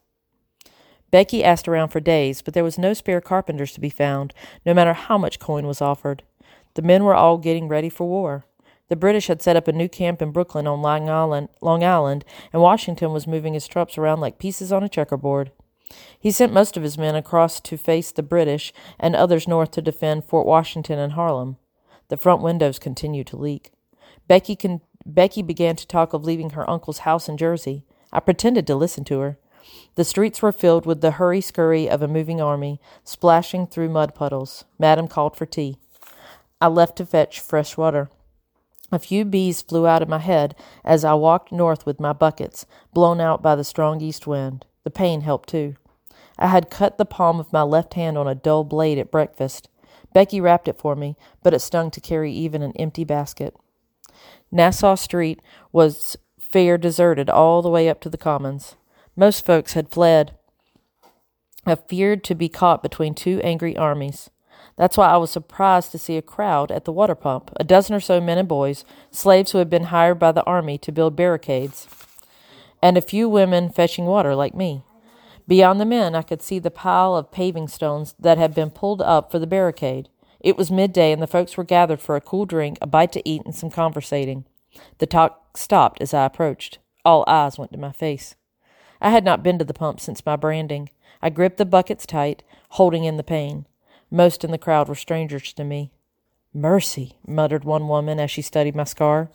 Becky 1.11 1.43
asked 1.43 1.69
around 1.69 1.89
for 1.89 2.01
days, 2.01 2.43
but 2.43 2.55
there 2.55 2.65
was 2.65 2.79
no 2.79 2.93
spare 2.93 3.21
carpenters 3.21 3.73
to 3.73 3.81
be 3.81 3.91
found, 3.91 4.35
no 4.67 4.75
matter 4.75 4.93
how 4.93 5.17
much 5.17 5.39
coin 5.39 5.67
was 5.67 5.81
offered. 5.81 6.23
The 6.75 6.83
men 6.83 7.05
were 7.05 7.15
all 7.15 7.39
getting 7.39 7.69
ready 7.69 7.89
for 7.89 8.07
war. 8.07 8.45
The 8.89 8.97
British 8.97 9.27
had 9.27 9.43
set 9.43 9.57
up 9.57 9.69
a 9.69 9.73
new 9.73 9.89
camp 9.89 10.23
in 10.23 10.33
Brooklyn 10.33 10.67
on 10.67 10.83
Long 10.83 11.09
Island, 11.11 11.49
Long 11.61 11.85
Island, 11.85 12.25
and 12.53 12.63
Washington 12.63 13.13
was 13.13 13.27
moving 13.27 13.55
his 13.55 13.69
troops 13.69 13.99
around 13.99 14.21
like 14.21 14.39
pieces 14.39 14.73
on 14.73 14.83
a 14.83 14.89
checkerboard. 14.89 15.51
He 16.19 16.31
sent 16.31 16.53
most 16.53 16.77
of 16.77 16.83
his 16.83 16.99
men 16.99 17.15
across 17.15 17.61
to 17.61 17.77
face 17.77 18.13
the 18.13 18.23
British 18.23 18.73
and 18.99 19.15
others 19.15 19.49
north 19.49 19.71
to 19.73 19.83
defend 19.83 20.25
Fort 20.25 20.47
Washington 20.47 20.99
and 20.99 21.13
Harlem. 21.13 21.57
The 22.09 22.17
front 22.17 22.43
windows 22.43 22.79
continued 22.79 23.27
to 23.29 23.37
leak. 23.37 23.73
Becky, 24.27 24.57
con- 24.57 24.81
Becky 25.05 25.43
began 25.43 25.77
to 25.77 25.87
talk 25.87 26.13
of 26.13 26.25
leaving 26.25 26.51
her 26.51 26.69
uncle's 26.69 26.99
house 27.01 27.29
in 27.29 27.37
Jersey. 27.37 27.85
I 28.13 28.21
pretended 28.21 28.67
to 28.67 28.75
listen 28.75 29.05
to 29.05 29.21
her. 29.21 29.39
The 29.97 30.05
streets 30.05 30.41
were 30.41 30.53
filled 30.53 30.87
with 30.87 31.01
the 31.01 31.13
hurry 31.13 31.41
scurry 31.41 31.89
of 31.89 32.03
a 32.03 32.09
moving 32.09 32.41
army, 32.41 32.81
splashing 33.05 33.67
through 33.67 33.89
mud 33.89 34.15
puddles. 34.15 34.65
Madame 34.79 35.09
called 35.09 35.37
for 35.37 35.47
tea. 35.47 35.77
I 36.61 36.69
left 36.69 36.97
to 36.97 37.07
fetch 37.07 37.41
fresh 37.41 37.77
water. 37.77 38.09
A 38.91 38.99
few 38.99 39.25
bees 39.25 39.61
flew 39.61 39.87
out 39.87 40.01
of 40.03 40.09
my 40.09 40.19
head 40.19 40.55
as 40.85 41.05
I 41.05 41.15
walked 41.15 41.53
north 41.53 41.85
with 41.85 42.01
my 42.01 42.13
buckets, 42.13 42.65
blown 42.95 43.21
out 43.21 43.43
by 43.43 43.55
the 43.55 43.65
strong 43.65 44.01
east 44.01 44.27
wind. 44.27 44.65
The 44.85 44.91
pain 44.91 45.21
helped 45.21 45.49
too. 45.49 45.77
I 46.39 46.47
had 46.47 46.71
cut 46.71 46.97
the 46.97 47.05
palm 47.05 47.39
of 47.39 47.53
my 47.53 47.63
left 47.63 47.95
hand 47.95 48.17
on 48.17 48.27
a 48.27 48.35
dull 48.35 48.65
blade 48.65 48.99
at 48.99 49.11
breakfast. 49.11 49.69
Becky 50.15 50.41
wrapped 50.41 50.69
it 50.69 50.79
for 50.79 50.97
me, 50.97 51.17
but 51.43 51.53
it 51.53 51.61
stung 51.61 51.91
to 51.91 52.01
carry 52.01 52.33
even 52.33 52.63
an 52.63 52.73
empty 52.77 53.05
basket. 53.05 53.55
Nassau 54.51 54.95
Street 54.95 55.43
was 55.73 56.17
fair 56.41 56.79
deserted 56.79 57.29
all 57.29 57.61
the 57.61 57.69
way 57.69 57.89
up 57.89 58.01
to 58.01 58.09
the 58.09 58.17
Commons. 58.17 58.77
Most 59.19 59.45
folks 59.45 59.73
had 59.73 59.91
fled. 59.91 60.37
I 61.67 61.75
feared 61.75 62.23
to 62.23 62.37
be 62.37 62.49
caught 62.49 62.85
between 62.85 63.15
two 63.15 63.41
angry 63.43 63.77
armies. 63.77 64.31
That's 64.77 64.97
why 64.97 65.09
I 65.09 65.17
was 65.17 65.33
surprised 65.33 65.91
to 65.91 65.99
see 65.99 66.17
a 66.17 66.23
crowd 66.23 66.71
at 66.71 66.85
the 66.85 66.93
water 66.93 67.17
pump, 67.17 67.51
a 67.57 67.65
dozen 67.65 67.97
or 67.97 68.01
so 68.01 68.21
men 68.21 68.39
and 68.39 68.47
boys, 68.47 68.85
slaves 69.11 69.51
who 69.51 69.59
had 69.59 69.69
been 69.69 69.85
hired 69.85 70.21
by 70.21 70.31
the 70.31 70.45
army 70.45 70.79
to 70.79 70.93
build 70.93 71.17
barricades 71.17 71.89
and 72.81 72.97
a 72.97 73.03
few 73.03 73.29
women 73.29 73.71
fetching 73.71 74.07
water 74.07 74.37
like 74.37 74.55
me. 74.55 74.83
Beyond 75.49 75.81
the 75.81 75.85
men, 75.85 76.15
I 76.15 76.23
could 76.23 76.41
see 76.41 76.61
the 76.61 76.71
pile 76.71 77.17
of 77.17 77.33
paving 77.33 77.67
stones 77.67 78.15
that 78.21 78.39
had 78.39 78.55
been 78.55 78.71
pulled 78.71 79.03
up 79.03 79.33
for 79.33 79.41
the 79.41 79.49
barricade. 79.49 80.09
It 80.39 80.57
was 80.57 80.71
midday, 80.71 81.11
and 81.11 81.21
the 81.21 81.27
folks 81.27 81.57
were 81.57 81.65
gathered 81.65 82.01
for 82.01 82.15
a 82.15 82.21
cool 82.21 82.47
drink, 82.47 82.79
a 82.81 82.87
bite 82.87 83.11
to 83.13 83.29
eat, 83.29 83.43
and 83.45 83.53
some 83.53 83.71
conversating. 83.71 84.45
The 84.99 85.07
talk 85.07 85.59
stopped 85.59 86.01
as 86.01 86.15
I 86.15 86.25
approached. 86.25 86.79
All 87.05 87.25
eyes 87.27 87.59
went 87.59 87.73
to 87.73 87.79
my 87.79 87.91
face. 87.91 88.37
I 89.01 89.11
had 89.11 89.25
not 89.25 89.43
been 89.43 89.59
to 89.59 89.65
the 89.65 89.75
pump 89.75 90.01
since 90.01 90.25
my 90.25 90.37
branding. 90.37 90.91
I 91.23 91.31
gripped 91.31 91.59
the 91.59 91.65
buckets 91.65 92.07
tight, 92.07 92.43
holding 92.71 93.05
in 93.05 93.17
the 93.17 93.23
pain. 93.23 93.67
Most 94.11 94.45
in 94.45 94.51
the 94.51 94.59
crowd 94.59 94.89
were 94.89 94.95
strangers 94.95 95.53
to 95.53 95.65
me. 95.65 95.93
Mercy, 96.55 97.19
muttered 97.27 97.65
one 97.65 97.89
woman 97.89 98.19
as 98.19 98.31
she 98.31 98.43
studied 98.43 98.75
my 98.75 98.85
scar. 98.85 99.31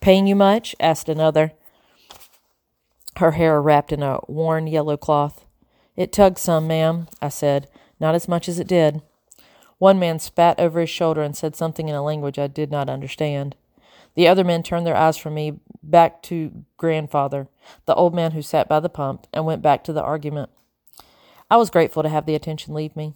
Pain 0.00 0.26
you 0.26 0.36
much? 0.36 0.74
asked 0.80 1.08
another 1.08 1.52
her 3.18 3.32
hair 3.32 3.60
wrapped 3.60 3.92
in 3.92 4.02
a 4.02 4.20
worn 4.28 4.66
yellow 4.66 4.96
cloth. 4.96 5.44
It 5.96 6.12
tugged 6.12 6.38
some, 6.38 6.66
ma'am, 6.66 7.08
I 7.22 7.28
said, 7.28 7.68
not 7.98 8.14
as 8.14 8.28
much 8.28 8.48
as 8.48 8.58
it 8.58 8.66
did. 8.66 9.02
One 9.78 9.98
man 9.98 10.18
spat 10.18 10.58
over 10.58 10.80
his 10.80 10.90
shoulder 10.90 11.22
and 11.22 11.36
said 11.36 11.56
something 11.56 11.88
in 11.88 11.94
a 11.94 12.02
language 12.02 12.38
I 12.38 12.46
did 12.46 12.70
not 12.70 12.88
understand. 12.88 13.56
The 14.16 14.26
other 14.26 14.44
men 14.44 14.62
turned 14.62 14.86
their 14.86 14.96
eyes 14.96 15.16
from 15.16 15.34
me 15.34 15.60
back 15.82 16.22
to 16.24 16.64
grandfather, 16.76 17.48
the 17.84 17.94
old 17.94 18.14
man 18.14 18.32
who 18.32 18.42
sat 18.42 18.68
by 18.68 18.80
the 18.80 18.88
pump, 18.88 19.26
and 19.32 19.46
went 19.46 19.62
back 19.62 19.84
to 19.84 19.92
the 19.92 20.02
argument. 20.02 20.50
I 21.50 21.56
was 21.56 21.70
grateful 21.70 22.02
to 22.02 22.08
have 22.08 22.26
the 22.26 22.34
attention 22.34 22.74
leave 22.74 22.96
me. 22.96 23.14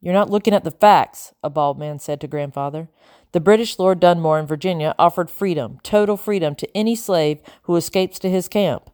You're 0.00 0.14
not 0.14 0.30
looking 0.30 0.54
at 0.54 0.64
the 0.64 0.70
facts, 0.70 1.32
a 1.42 1.50
bald 1.50 1.78
man 1.78 1.98
said 1.98 2.20
to 2.20 2.26
grandfather. 2.26 2.88
The 3.32 3.40
British 3.40 3.78
Lord 3.78 4.00
Dunmore 4.00 4.38
in 4.38 4.46
Virginia 4.46 4.94
offered 4.98 5.30
freedom, 5.30 5.78
total 5.82 6.16
freedom, 6.16 6.54
to 6.56 6.76
any 6.76 6.96
slave 6.96 7.40
who 7.62 7.76
escapes 7.76 8.18
to 8.20 8.30
his 8.30 8.48
camp. 8.48 8.90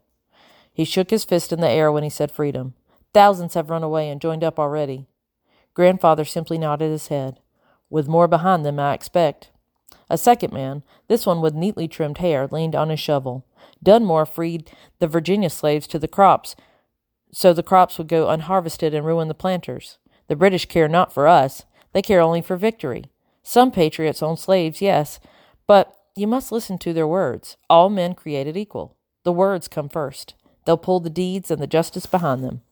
He 0.73 0.85
shook 0.85 1.11
his 1.11 1.25
fist 1.25 1.53
in 1.53 1.61
the 1.61 1.69
air 1.69 1.93
when 1.93 2.03
he 2.03 2.11
said 2.11 2.33
freedom. 2.33 2.75
Thousands 3.13 3.55
have 3.55 3.71
run 3.71 3.85
away 3.85 4.09
and 4.09 4.21
joined 4.21 4.43
up 4.43 4.59
already. 4.59 5.07
Grandfather 5.73 6.25
simply 6.25 6.59
nodded 6.59 6.91
his 6.91 7.09
head. 7.09 7.39
With 7.91 8.09
more 8.09 8.27
behind 8.27 8.65
them, 8.65 8.81
I 8.81 8.93
expect. 8.93 9.51
A 10.11 10.19
second 10.19 10.53
man, 10.53 10.83
this 11.09 11.27
one 11.27 11.41
with 11.41 11.55
neatly 11.55 11.89
trimmed 11.89 12.19
hair, 12.19 12.47
leaned 12.51 12.75
on 12.75 12.91
his 12.91 13.01
shovel. 13.01 13.45
Dunmore 13.83 14.27
freed 14.27 14.71
the 14.99 15.09
Virginia 15.09 15.51
slaves 15.51 15.87
to 15.89 15.99
the 15.99 16.09
crops, 16.09 16.55
so 17.33 17.53
the 17.53 17.63
crops 17.63 17.99
would 17.99 18.09
go 18.09 18.29
unharvested 18.29 18.95
and 18.95 19.05
ruin 19.05 19.29
the 19.29 19.35
planters. 19.35 19.99
The 20.29 20.37
British 20.37 20.67
care 20.67 20.89
not 20.89 21.13
for 21.13 21.27
us, 21.27 21.65
they 21.93 22.03
care 22.03 22.21
only 22.21 22.43
for 22.43 22.57
victory. 22.57 23.05
Some 23.43 23.71
patriots 23.71 24.23
own 24.23 24.37
slaves, 24.37 24.81
yes, 24.81 25.21
but 25.67 25.95
you 26.17 26.27
must 26.27 26.53
listen 26.53 26.79
to 26.79 26.93
their 26.93 27.07
words. 27.07 27.57
All 27.69 27.91
men 27.91 28.15
created 28.15 28.57
equal. 28.57 28.97
The 29.25 29.33
words 29.33 29.69
come 29.69 29.89
first. 29.89 30.35
They'll 30.65 30.77
pull 30.77 31.01
the 31.01 31.11
deeds 31.11 31.51
and 31.51 31.61
the 31.61 31.67
justice 31.67 32.07
behind 32.07 32.43
them. 32.43 32.63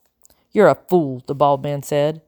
You're 0.53 0.69
a 0.69 0.79
fool, 0.89 1.23
the 1.27 1.35
bald 1.35 1.62
man 1.62 1.83
said. 1.83 2.23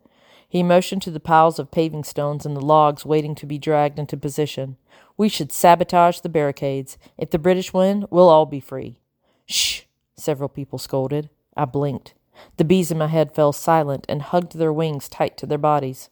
He 0.49 0.63
motioned 0.63 1.03
to 1.03 1.11
the 1.11 1.21
piles 1.21 1.59
of 1.59 1.71
paving 1.71 2.05
stones 2.05 2.47
and 2.47 2.57
the 2.57 2.65
logs 2.65 3.05
waiting 3.05 3.35
to 3.37 3.47
be 3.47 3.59
dragged 3.59 3.99
into 3.99 4.17
position. 4.17 4.77
We 5.17 5.29
should 5.29 5.53
sabotage 5.53 6.21
the 6.21 6.29
barricades. 6.29 6.99
If 7.17 7.31
the 7.31 7.39
British 7.39 7.73
win, 7.73 8.07
we'll 8.11 8.29
all 8.29 8.47
be 8.47 8.61
free. 8.61 8.99
Shh, 9.47 9.83
several 10.17 10.49
people 10.49 10.79
scolded. 10.79 11.31
I 11.57 11.65
blinked. 11.65 12.15
The 12.57 12.65
bees 12.65 12.91
in 12.91 12.99
my 12.99 13.07
head 13.07 13.35
fell 13.35 13.53
silent 13.53 14.07
and 14.09 14.23
hugged 14.23 14.57
their 14.57 14.73
wings 14.73 15.09
tight 15.09 15.37
to 15.39 15.47
their 15.47 15.59
bodies. 15.59 16.11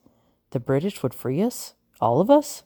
The 0.50 0.60
British 0.60 1.02
would 1.02 1.14
free 1.14 1.42
us? 1.42 1.74
All 2.00 2.20
of 2.20 2.30
us? 2.30 2.62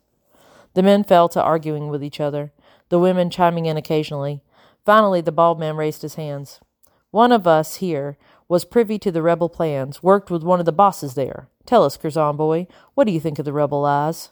The 0.75 0.83
men 0.83 1.05
fell 1.05 1.29
to 1.31 1.43
arguing 1.43 1.89
with 1.89 2.05
each 2.05 2.21
other, 2.21 2.53
the 2.91 2.99
women 2.99 3.31
chiming 3.31 3.67
in 3.67 3.77
occasionally. 3.77 4.43
Finally, 4.85 5.23
the 5.23 5.33
bald 5.33 5.59
man 5.59 5.77
raised 5.77 6.03
his 6.03 6.17
hands. 6.17 6.61
One 7.11 7.33
of 7.33 7.47
us 7.47 7.77
here 7.77 8.19
was 8.49 8.65
privy 8.65 8.99
to 8.99 9.11
the 9.11 9.23
rebel 9.23 9.49
plans, 9.49 10.03
worked 10.03 10.31
with 10.31 10.43
one 10.43 10.61
of 10.61 10.67
the 10.67 10.73
bosses 10.73 11.15
there. 11.15 11.49
Tell 11.67 11.85
us, 11.85 11.97
Curzon 11.97 12.37
boy, 12.37 12.69
what 12.95 13.07
do 13.07 13.13
you 13.13 13.21
think 13.21 13.39
of 13.39 13.45
the 13.45 13.53
rebel 13.53 13.83
lies? 13.83 14.31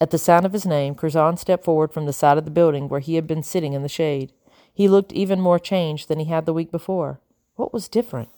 At 0.00 0.10
the 0.10 0.18
sound 0.18 0.44
of 0.44 0.52
his 0.52 0.66
name, 0.66 0.94
Curzon 0.94 1.36
stepped 1.36 1.64
forward 1.64 1.92
from 1.92 2.06
the 2.06 2.12
side 2.12 2.36
of 2.36 2.44
the 2.44 2.50
building 2.50 2.88
where 2.88 3.00
he 3.00 3.14
had 3.14 3.26
been 3.26 3.42
sitting 3.42 3.72
in 3.72 3.82
the 3.82 3.88
shade. 3.88 4.32
He 4.74 4.88
looked 4.88 5.12
even 5.12 5.40
more 5.40 5.58
changed 5.58 6.08
than 6.08 6.18
he 6.18 6.26
had 6.26 6.44
the 6.44 6.52
week 6.52 6.70
before. 6.70 7.20
What 7.56 7.72
was 7.72 7.88
different? 7.88 8.28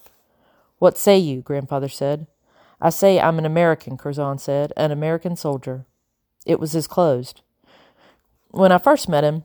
What 0.79 0.99
say 0.99 1.19
you? 1.19 1.41
grandfather 1.41 1.89
said. 1.89 2.27
I 2.81 2.91
say 2.91 3.21
I'm 3.21 3.39
an 3.39 3.47
American, 3.47 3.97
Curzon 3.97 4.39
said, 4.39 4.73
an 4.77 4.91
American 4.91 5.37
soldier. 5.37 5.87
It 6.45 6.61
was 6.61 6.73
his 6.73 6.87
clothes. 6.87 7.35
When 8.51 8.71
I 8.71 8.79
first 8.79 9.09
met 9.09 9.25
him, 9.25 9.45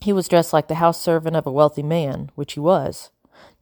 he 0.00 0.12
was 0.12 0.28
dressed 0.28 0.52
like 0.52 0.68
the 0.68 0.76
house 0.76 1.00
servant 1.00 1.36
of 1.36 1.46
a 1.46 1.52
wealthy 1.52 1.82
man, 1.82 2.30
which 2.34 2.54
he 2.54 2.60
was. 2.60 3.10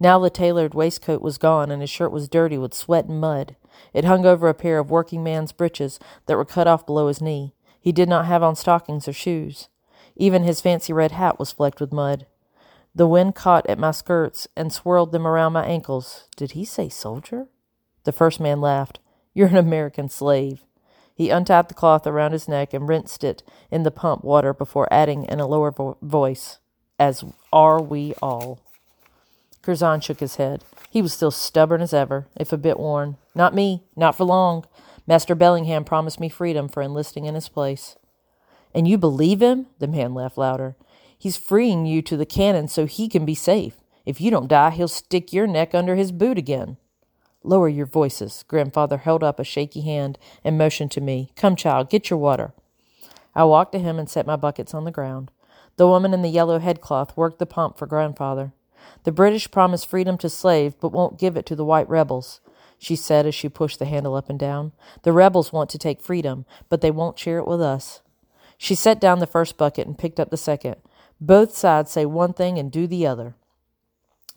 Now 0.01 0.19
the 0.19 0.31
tailored 0.31 0.75
waistcoat 0.75 1.21
was 1.21 1.39
gone, 1.39 1.71
and 1.71 1.83
his 1.83 1.91
shirt 1.91 2.11
was 2.11 2.29
dirty 2.29 2.57
with 2.57 2.75
sweat 2.75 3.05
and 3.05 3.21
mud. 3.21 3.57
It 3.93 4.05
hung 4.05 4.25
over 4.25 4.49
a 4.49 4.55
pair 4.55 4.79
of 4.79 4.91
working 4.91 5.23
man's 5.23 5.53
breeches 5.53 5.99
that 6.27 6.37
were 6.37 6.45
cut 6.45 6.67
off 6.67 6.87
below 6.87 7.09
his 7.09 7.21
knee. 7.21 7.55
He 7.81 7.93
did 7.93 8.09
not 8.09 8.27
have 8.27 8.43
on 8.43 8.57
stockings 8.57 9.09
or 9.09 9.13
shoes. 9.13 9.69
Even 10.17 10.43
his 10.43 10.61
fancy 10.61 10.93
red 10.93 11.13
hat 11.13 11.39
was 11.39 11.53
flecked 11.53 11.81
with 11.81 11.93
mud. 11.93 12.27
The 12.95 13.07
wind 13.07 13.35
caught 13.35 13.67
at 13.69 13.79
my 13.79 13.91
skirts 13.91 14.47
and 14.57 14.73
swirled 14.73 15.13
them 15.13 15.27
around 15.27 15.55
my 15.55 15.65
ankles. 15.65 16.29
Did 16.37 16.53
he 16.53 16.65
say 16.65 16.89
soldier? 16.89 17.49
The 18.05 18.13
first 18.13 18.39
man 18.39 18.61
laughed. 18.61 18.99
You're 19.33 19.49
an 19.49 19.57
American 19.57 20.09
slave. 20.09 20.65
He 21.15 21.31
untied 21.31 21.69
the 21.69 21.75
cloth 21.75 22.07
around 22.07 22.33
his 22.33 22.49
neck 22.49 22.75
and 22.75 22.89
rinsed 22.89 23.25
it 23.25 23.43
in 23.71 23.83
the 23.83 23.91
pump 23.91 24.25
water 24.25 24.53
before 24.53 24.93
adding 24.93 25.25
in 25.25 25.41
a 25.41 25.47
lower 25.47 25.71
vo- 25.71 25.97
voice, 26.03 26.59
As 26.99 27.25
are 27.53 27.81
we 27.81 28.15
all. 28.21 28.61
Curzon 29.63 30.01
shook 30.01 30.21
his 30.21 30.37
head. 30.37 30.65
He 30.91 31.01
was 31.01 31.13
still 31.13 31.31
stubborn 31.31 31.81
as 31.81 31.95
ever, 31.95 32.27
if 32.37 32.53
a 32.53 32.57
bit 32.57 32.79
worn. 32.79 33.17
Not 33.35 33.55
me, 33.55 33.85
not 33.97 34.17
for 34.17 34.25
long. 34.25 34.67
Master 35.07 35.35
Bellingham 35.35 35.85
promised 35.85 36.21
me 36.21 36.29
freedom 36.29 36.69
for 36.69 36.83
enlisting 36.83 37.25
in 37.25 37.35
his 37.35 37.49
place. 37.49 37.97
And 38.75 38.89
you 38.89 38.99
believe 38.99 39.41
him? 39.41 39.67
The 39.79 39.87
man 39.87 40.15
laughed 40.15 40.39
louder. 40.39 40.77
He's 41.17 41.37
freeing 41.37 41.87
you 41.87 42.03
to 42.03 42.17
the 42.17 42.27
cannon 42.27 42.69
so 42.69 42.87
he 42.87 43.09
can 43.09 43.25
be 43.25 43.35
safe. 43.35 43.77
If 44.05 44.21
you 44.21 44.31
don't 44.31 44.49
die, 44.49 44.71
he'll 44.71 44.89
stick 44.89 45.33
your 45.33 45.47
neck 45.47 45.75
under 45.75 45.95
his 45.95 46.11
boot 46.11 46.39
again. 46.39 46.77
Lower 47.45 47.69
your 47.69 47.87
voices. 47.87 48.45
Grandfather 48.49 48.99
held 48.99 49.23
up 49.23 49.39
a 49.39 49.45
shaky 49.45 49.83
hand 49.83 50.19
and 50.45 50.59
motioned 50.59 50.91
to 50.93 51.01
me. 51.01 51.31
Come, 51.37 51.57
child, 51.57 51.91
get 51.91 52.11
your 52.11 52.19
water. 52.19 52.53
I 53.35 53.45
walked 53.45 53.73
to 53.73 53.79
him 53.79 53.99
and 53.99 54.11
set 54.11 54.27
my 54.27 54.37
buckets 54.37 54.75
on 54.75 54.85
the 54.85 54.91
ground. 54.91 55.31
The 55.77 55.87
woman 55.87 56.13
in 56.13 56.23
the 56.23 56.29
yellow 56.29 56.59
headcloth 56.59 57.17
worked 57.17 57.39
the 57.39 57.47
pump 57.47 57.79
for 57.79 57.87
grandfather. 57.87 58.53
The 59.05 59.13
British 59.13 59.51
promise 59.51 59.85
freedom 59.85 60.17
to 60.19 60.29
slaves, 60.29 60.75
but 60.81 60.93
won't 60.93 61.19
give 61.19 61.37
it 61.37 61.47
to 61.47 61.57
the 61.57 61.65
white 61.65 61.89
rebels, 61.89 62.41
she 62.79 62.97
said 62.97 63.27
as 63.27 63.35
she 63.35 63.49
pushed 63.49 63.79
the 63.79 63.85
handle 63.85 64.15
up 64.15 64.29
and 64.31 64.39
down. 64.39 64.73
The 65.03 65.13
rebels 65.13 65.53
want 65.53 65.71
to 65.71 65.79
take 65.79 66.01
freedom, 66.01 66.47
but 66.69 66.81
they 66.81 66.91
won't 66.91 67.19
share 67.19 67.39
it 67.39 67.47
with 67.47 67.61
us. 67.61 68.03
She 68.59 68.75
set 68.75 69.01
down 69.01 69.19
the 69.19 69.27
first 69.27 69.57
bucket 69.57 69.87
and 69.87 69.99
picked 69.99 70.21
up 70.21 70.31
the 70.31 70.37
second. 70.37 70.77
Both 71.21 71.57
sides 71.57 71.91
say 71.91 72.07
one 72.07 72.33
thing 72.33 72.59
and 72.59 72.71
do 72.71 72.87
the 72.87 73.07
other. 73.07 73.35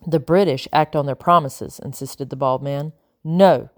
The 0.05 0.19
British 0.19 0.67
act 0.73 0.95
on 0.95 1.05
their 1.05 1.15
promises, 1.15 1.79
insisted 1.83 2.29
the 2.29 2.35
bald 2.35 2.61
man. 2.61 2.93
No. 3.23 3.69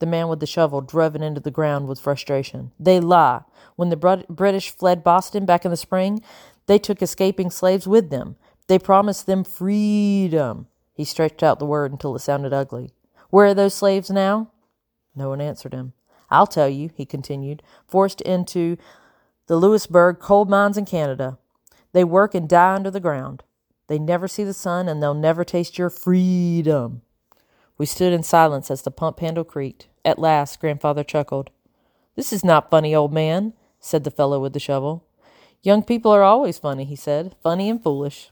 The 0.00 0.06
man 0.06 0.26
with 0.26 0.40
the 0.40 0.46
shovel 0.46 0.80
drove 0.80 1.14
it 1.14 1.22
into 1.22 1.40
the 1.40 1.52
ground 1.52 1.86
with 1.86 2.00
frustration. 2.00 2.72
They 2.80 2.98
lie. 2.98 3.42
When 3.76 3.88
the 3.88 4.24
British 4.28 4.70
fled 4.70 5.04
Boston 5.04 5.46
back 5.46 5.64
in 5.64 5.70
the 5.70 5.76
spring, 5.76 6.22
they 6.66 6.78
took 6.78 7.02
escaping 7.02 7.50
slaves 7.50 7.86
with 7.86 8.10
them. 8.10 8.36
They 8.72 8.78
promised 8.78 9.26
them 9.26 9.44
freedom. 9.44 10.66
He 10.94 11.04
stretched 11.04 11.42
out 11.42 11.58
the 11.58 11.66
word 11.66 11.92
until 11.92 12.16
it 12.16 12.20
sounded 12.20 12.54
ugly. 12.54 12.94
Where 13.28 13.48
are 13.48 13.54
those 13.54 13.74
slaves 13.74 14.08
now? 14.08 14.50
No 15.14 15.28
one 15.28 15.42
answered 15.42 15.74
him. 15.74 15.92
I'll 16.30 16.46
tell 16.46 16.70
you, 16.70 16.88
he 16.94 17.04
continued, 17.04 17.62
forced 17.86 18.22
into 18.22 18.78
the 19.46 19.56
Louisbourg 19.56 20.20
coal 20.20 20.46
mines 20.46 20.78
in 20.78 20.86
Canada. 20.86 21.36
They 21.92 22.02
work 22.02 22.34
and 22.34 22.48
die 22.48 22.74
under 22.74 22.90
the 22.90 22.98
ground. 22.98 23.42
They 23.88 23.98
never 23.98 24.26
see 24.26 24.42
the 24.42 24.54
sun, 24.54 24.88
and 24.88 25.02
they'll 25.02 25.12
never 25.12 25.44
taste 25.44 25.76
your 25.76 25.90
freedom. 25.90 27.02
We 27.76 27.84
stood 27.84 28.14
in 28.14 28.22
silence 28.22 28.70
as 28.70 28.80
the 28.80 28.90
pump 28.90 29.20
handle 29.20 29.44
creaked. 29.44 29.88
At 30.02 30.18
last, 30.18 30.60
grandfather 30.60 31.04
chuckled. 31.04 31.50
This 32.16 32.32
is 32.32 32.42
not 32.42 32.70
funny, 32.70 32.94
old 32.94 33.12
man, 33.12 33.52
said 33.80 34.04
the 34.04 34.10
fellow 34.10 34.40
with 34.40 34.54
the 34.54 34.58
shovel. 34.58 35.04
Young 35.62 35.82
people 35.82 36.10
are 36.10 36.22
always 36.22 36.58
funny, 36.58 36.86
he 36.86 36.96
said, 36.96 37.36
funny 37.42 37.68
and 37.68 37.82
foolish. 37.82 38.30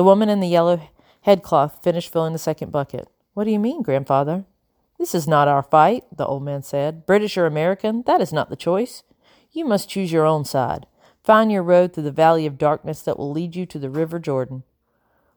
The 0.00 0.04
woman 0.04 0.30
in 0.30 0.40
the 0.40 0.48
yellow 0.48 0.80
headcloth 1.24 1.82
finished 1.82 2.10
filling 2.10 2.32
the 2.32 2.38
second 2.38 2.72
bucket. 2.72 3.06
What 3.34 3.44
do 3.44 3.50
you 3.50 3.58
mean, 3.58 3.82
grandfather? 3.82 4.46
This 4.98 5.14
is 5.14 5.28
not 5.28 5.46
our 5.46 5.62
fight, 5.62 6.04
the 6.10 6.24
old 6.24 6.42
man 6.42 6.62
said. 6.62 7.04
British 7.04 7.36
or 7.36 7.44
American, 7.44 8.02
that 8.06 8.22
is 8.22 8.32
not 8.32 8.48
the 8.48 8.56
choice. 8.56 9.02
You 9.52 9.66
must 9.66 9.90
choose 9.90 10.10
your 10.10 10.24
own 10.24 10.46
side. 10.46 10.86
Find 11.22 11.52
your 11.52 11.62
road 11.62 11.92
through 11.92 12.04
the 12.04 12.12
valley 12.12 12.46
of 12.46 12.56
darkness 12.56 13.02
that 13.02 13.18
will 13.18 13.30
lead 13.30 13.54
you 13.54 13.66
to 13.66 13.78
the 13.78 13.90
river 13.90 14.18
Jordan. 14.18 14.62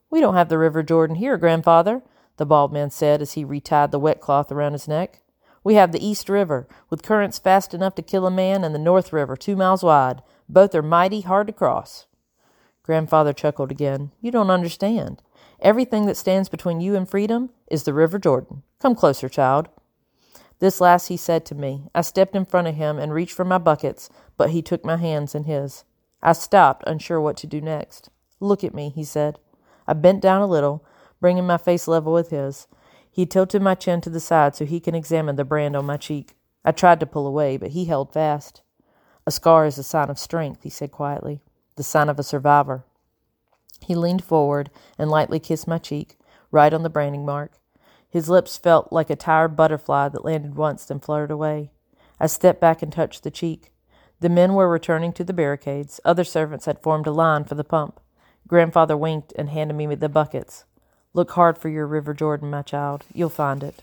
We 0.10 0.22
don't 0.22 0.36
have 0.36 0.48
the 0.48 0.58
river 0.58 0.82
Jordan 0.82 1.18
here, 1.18 1.36
grandfather, 1.36 2.02
the 2.38 2.46
bald 2.46 2.72
man 2.72 2.90
said 2.90 3.22
as 3.22 3.34
he 3.34 3.44
retied 3.44 3.92
the 3.92 4.00
wet 4.00 4.22
cloth 4.22 4.50
around 4.50 4.72
his 4.72 4.88
neck. 4.88 5.20
We 5.62 5.74
have 5.74 5.92
the 5.92 6.08
East 6.08 6.30
River, 6.30 6.70
with 6.90 7.04
currents 7.04 7.38
fast 7.38 7.74
enough 7.74 7.96
to 7.96 8.02
kill 8.02 8.26
a 8.26 8.32
man, 8.32 8.64
and 8.64 8.74
the 8.74 8.80
North 8.80 9.12
River, 9.12 9.36
two 9.36 9.58
miles 9.58 9.84
wide. 9.84 10.22
Both 10.48 10.74
are 10.74 10.82
mighty 10.82 11.20
hard 11.20 11.48
to 11.48 11.54
cross. 11.54 12.06
Grandfather 12.84 13.32
chuckled 13.32 13.72
again. 13.72 14.12
You 14.20 14.30
don't 14.30 14.50
understand. 14.50 15.22
Everything 15.62 16.06
that 16.06 16.18
stands 16.18 16.50
between 16.50 16.82
you 16.82 16.96
and 16.96 17.10
freedom 17.10 17.50
is 17.72 17.84
the 17.84 17.94
River 17.94 18.20
Jordan. 18.20 18.64
Come 18.80 18.94
closer, 18.94 19.30
child. 19.30 19.70
This 20.60 20.82
last 20.82 21.08
he 21.08 21.16
said 21.16 21.46
to 21.46 21.56
me. 21.56 21.88
I 21.96 22.02
stepped 22.02 22.36
in 22.36 22.44
front 22.44 22.68
of 22.68 22.76
him 22.76 23.00
and 23.00 23.14
reached 23.14 23.36
for 23.36 23.46
my 23.46 23.58
buckets, 23.58 24.10
but 24.36 24.50
he 24.50 24.62
took 24.62 24.84
my 24.84 24.98
hands 24.98 25.34
in 25.34 25.46
his. 25.46 25.86
I 26.22 26.34
stopped, 26.34 26.84
unsure 26.86 27.22
what 27.22 27.38
to 27.38 27.48
do 27.48 27.62
next. 27.62 28.10
Look 28.42 28.66
at 28.66 28.74
me, 28.74 28.90
he 28.90 29.06
said. 29.06 29.40
I 29.88 29.94
bent 29.94 30.22
down 30.22 30.42
a 30.42 30.48
little, 30.48 30.86
bringing 31.22 31.48
my 31.48 31.58
face 31.58 31.88
level 31.88 32.12
with 32.12 32.32
his. 32.32 32.68
He 33.10 33.26
tilted 33.26 33.62
my 33.62 33.76
chin 33.76 34.02
to 34.02 34.10
the 34.10 34.20
side 34.20 34.56
so 34.56 34.66
he 34.66 34.82
can 34.82 34.96
examine 34.96 35.38
the 35.38 35.46
brand 35.46 35.78
on 35.78 35.86
my 35.86 35.96
cheek. 35.96 36.36
I 36.66 36.74
tried 36.74 37.00
to 37.00 37.06
pull 37.06 37.28
away, 37.28 37.56
but 37.56 37.72
he 37.72 37.86
held 37.86 38.12
fast. 38.12 38.62
A 39.26 39.32
scar 39.32 39.66
is 39.66 39.78
a 39.78 39.84
sign 39.84 40.10
of 40.10 40.20
strength, 40.20 40.64
he 40.64 40.70
said 40.70 40.92
quietly 40.92 41.43
the 41.76 41.84
sign 41.84 42.10
of 42.10 42.20
a 42.20 42.24
survivor. 42.24 42.84
He 43.82 43.96
leaned 43.96 44.24
forward 44.24 44.70
and 44.98 45.10
lightly 45.10 45.40
kissed 45.40 45.68
my 45.68 45.78
cheek, 45.78 46.18
right 46.52 46.74
on 46.74 46.84
the 46.84 46.90
branding 46.90 47.26
mark. 47.26 47.54
His 48.10 48.30
lips 48.30 48.58
felt 48.58 48.94
like 48.94 49.10
a 49.10 49.16
tired 49.16 49.56
butterfly 49.56 50.10
that 50.10 50.26
landed 50.26 50.56
once 50.56 50.86
then 50.86 51.00
fluttered 51.00 51.32
away. 51.32 51.72
I 52.20 52.28
stepped 52.28 52.62
back 52.62 52.82
and 52.82 52.92
touched 52.92 53.24
the 53.24 53.32
cheek. 53.32 53.72
The 54.20 54.30
men 54.30 54.54
were 54.54 54.70
returning 54.70 55.12
to 55.14 55.24
the 55.24 55.34
barricades. 55.34 56.00
Other 56.06 56.24
servants 56.24 56.66
had 56.66 56.82
formed 56.82 57.08
a 57.08 57.12
line 57.12 57.44
for 57.44 57.56
the 57.56 57.64
pump. 57.64 58.00
Grandfather 58.48 58.96
winked 58.96 59.34
and 59.36 59.50
handed 59.50 59.74
me 59.74 59.94
the 59.96 60.10
buckets. 60.10 60.64
Look 61.14 61.32
hard 61.32 61.58
for 61.58 61.70
your 61.70 61.88
River 61.88 62.14
Jordan, 62.14 62.50
my 62.50 62.62
child. 62.62 63.04
You'll 63.14 63.30
find 63.30 63.64
it. 63.64 63.82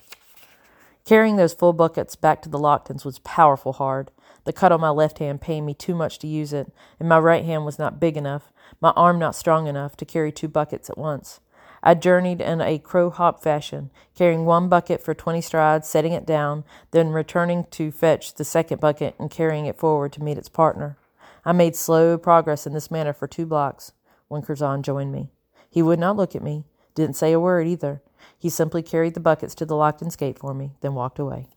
Carrying 1.05 1.37
those 1.37 1.55
full 1.55 1.73
buckets 1.73 2.15
back 2.15 2.41
to 2.43 2.49
the 2.49 2.59
Locktons 2.59 3.05
was 3.05 3.19
powerful 3.21 3.75
hard. 3.75 4.11
The 4.45 4.53
cut 4.53 4.73
on 4.73 4.81
my 4.81 4.91
left 4.91 5.19
hand 5.19 5.41
pained 5.41 5.67
me 5.67 5.75
too 5.75 5.95
much 5.95 6.19
to 6.21 6.27
use 6.27 6.53
it, 6.53 6.73
and 6.99 7.09
my 7.09 7.19
right 7.19 7.45
hand 7.45 7.65
was 7.65 7.79
not 7.79 8.01
big 8.01 8.17
enough, 8.17 8.53
my 8.81 8.91
arm 8.91 9.19
not 9.19 9.35
strong 9.35 9.67
enough 9.67 9.97
to 9.99 10.05
carry 10.05 10.33
two 10.33 10.49
buckets 10.49 10.89
at 10.89 10.99
once. 10.99 11.41
I 11.83 11.95
journeyed 11.95 12.41
in 12.41 12.61
a 12.61 12.79
crow 12.79 13.11
hop 13.11 13.43
fashion, 13.43 13.91
carrying 14.15 14.45
one 14.45 14.69
bucket 14.69 15.03
for 15.03 15.15
twenty 15.15 15.41
strides, 15.41 15.89
setting 15.89 16.13
it 16.13 16.27
down, 16.27 16.65
then 16.91 17.09
returning 17.09 17.65
to 17.71 17.91
fetch 17.91 18.35
the 18.35 18.45
second 18.45 18.81
bucket 18.81 19.15
and 19.19 19.31
carrying 19.31 19.67
it 19.67 19.79
forward 19.79 20.13
to 20.13 20.23
meet 20.23 20.37
its 20.37 20.49
partner. 20.49 20.99
I 21.45 21.53
made 21.53 21.75
slow 21.75 22.19
progress 22.19 22.67
in 22.67 22.75
this 22.75 22.91
manner 22.91 23.15
for 23.15 23.27
two 23.27 23.47
blocks 23.47 23.93
when 24.29 24.43
Curzon 24.43 24.83
joined 24.83 25.11
me. 25.11 25.31
He 25.71 25.81
would 25.81 25.99
not 25.99 26.17
look 26.17 26.37
at 26.37 26.43
me, 26.43 26.65
didn't 26.95 27.17
say 27.17 27.33
a 27.33 27.41
word 27.41 27.67
either. 27.67 28.03
He 28.39 28.51
simply 28.51 28.83
carried 28.83 29.15
the 29.15 29.21
buckets 29.21 29.55
to 29.57 29.65
the 29.65 30.15
gate 30.19 30.39
for 30.39 30.53
me, 30.53 30.73
then 30.83 30.95
walked 30.95 31.19
away. 31.19 31.49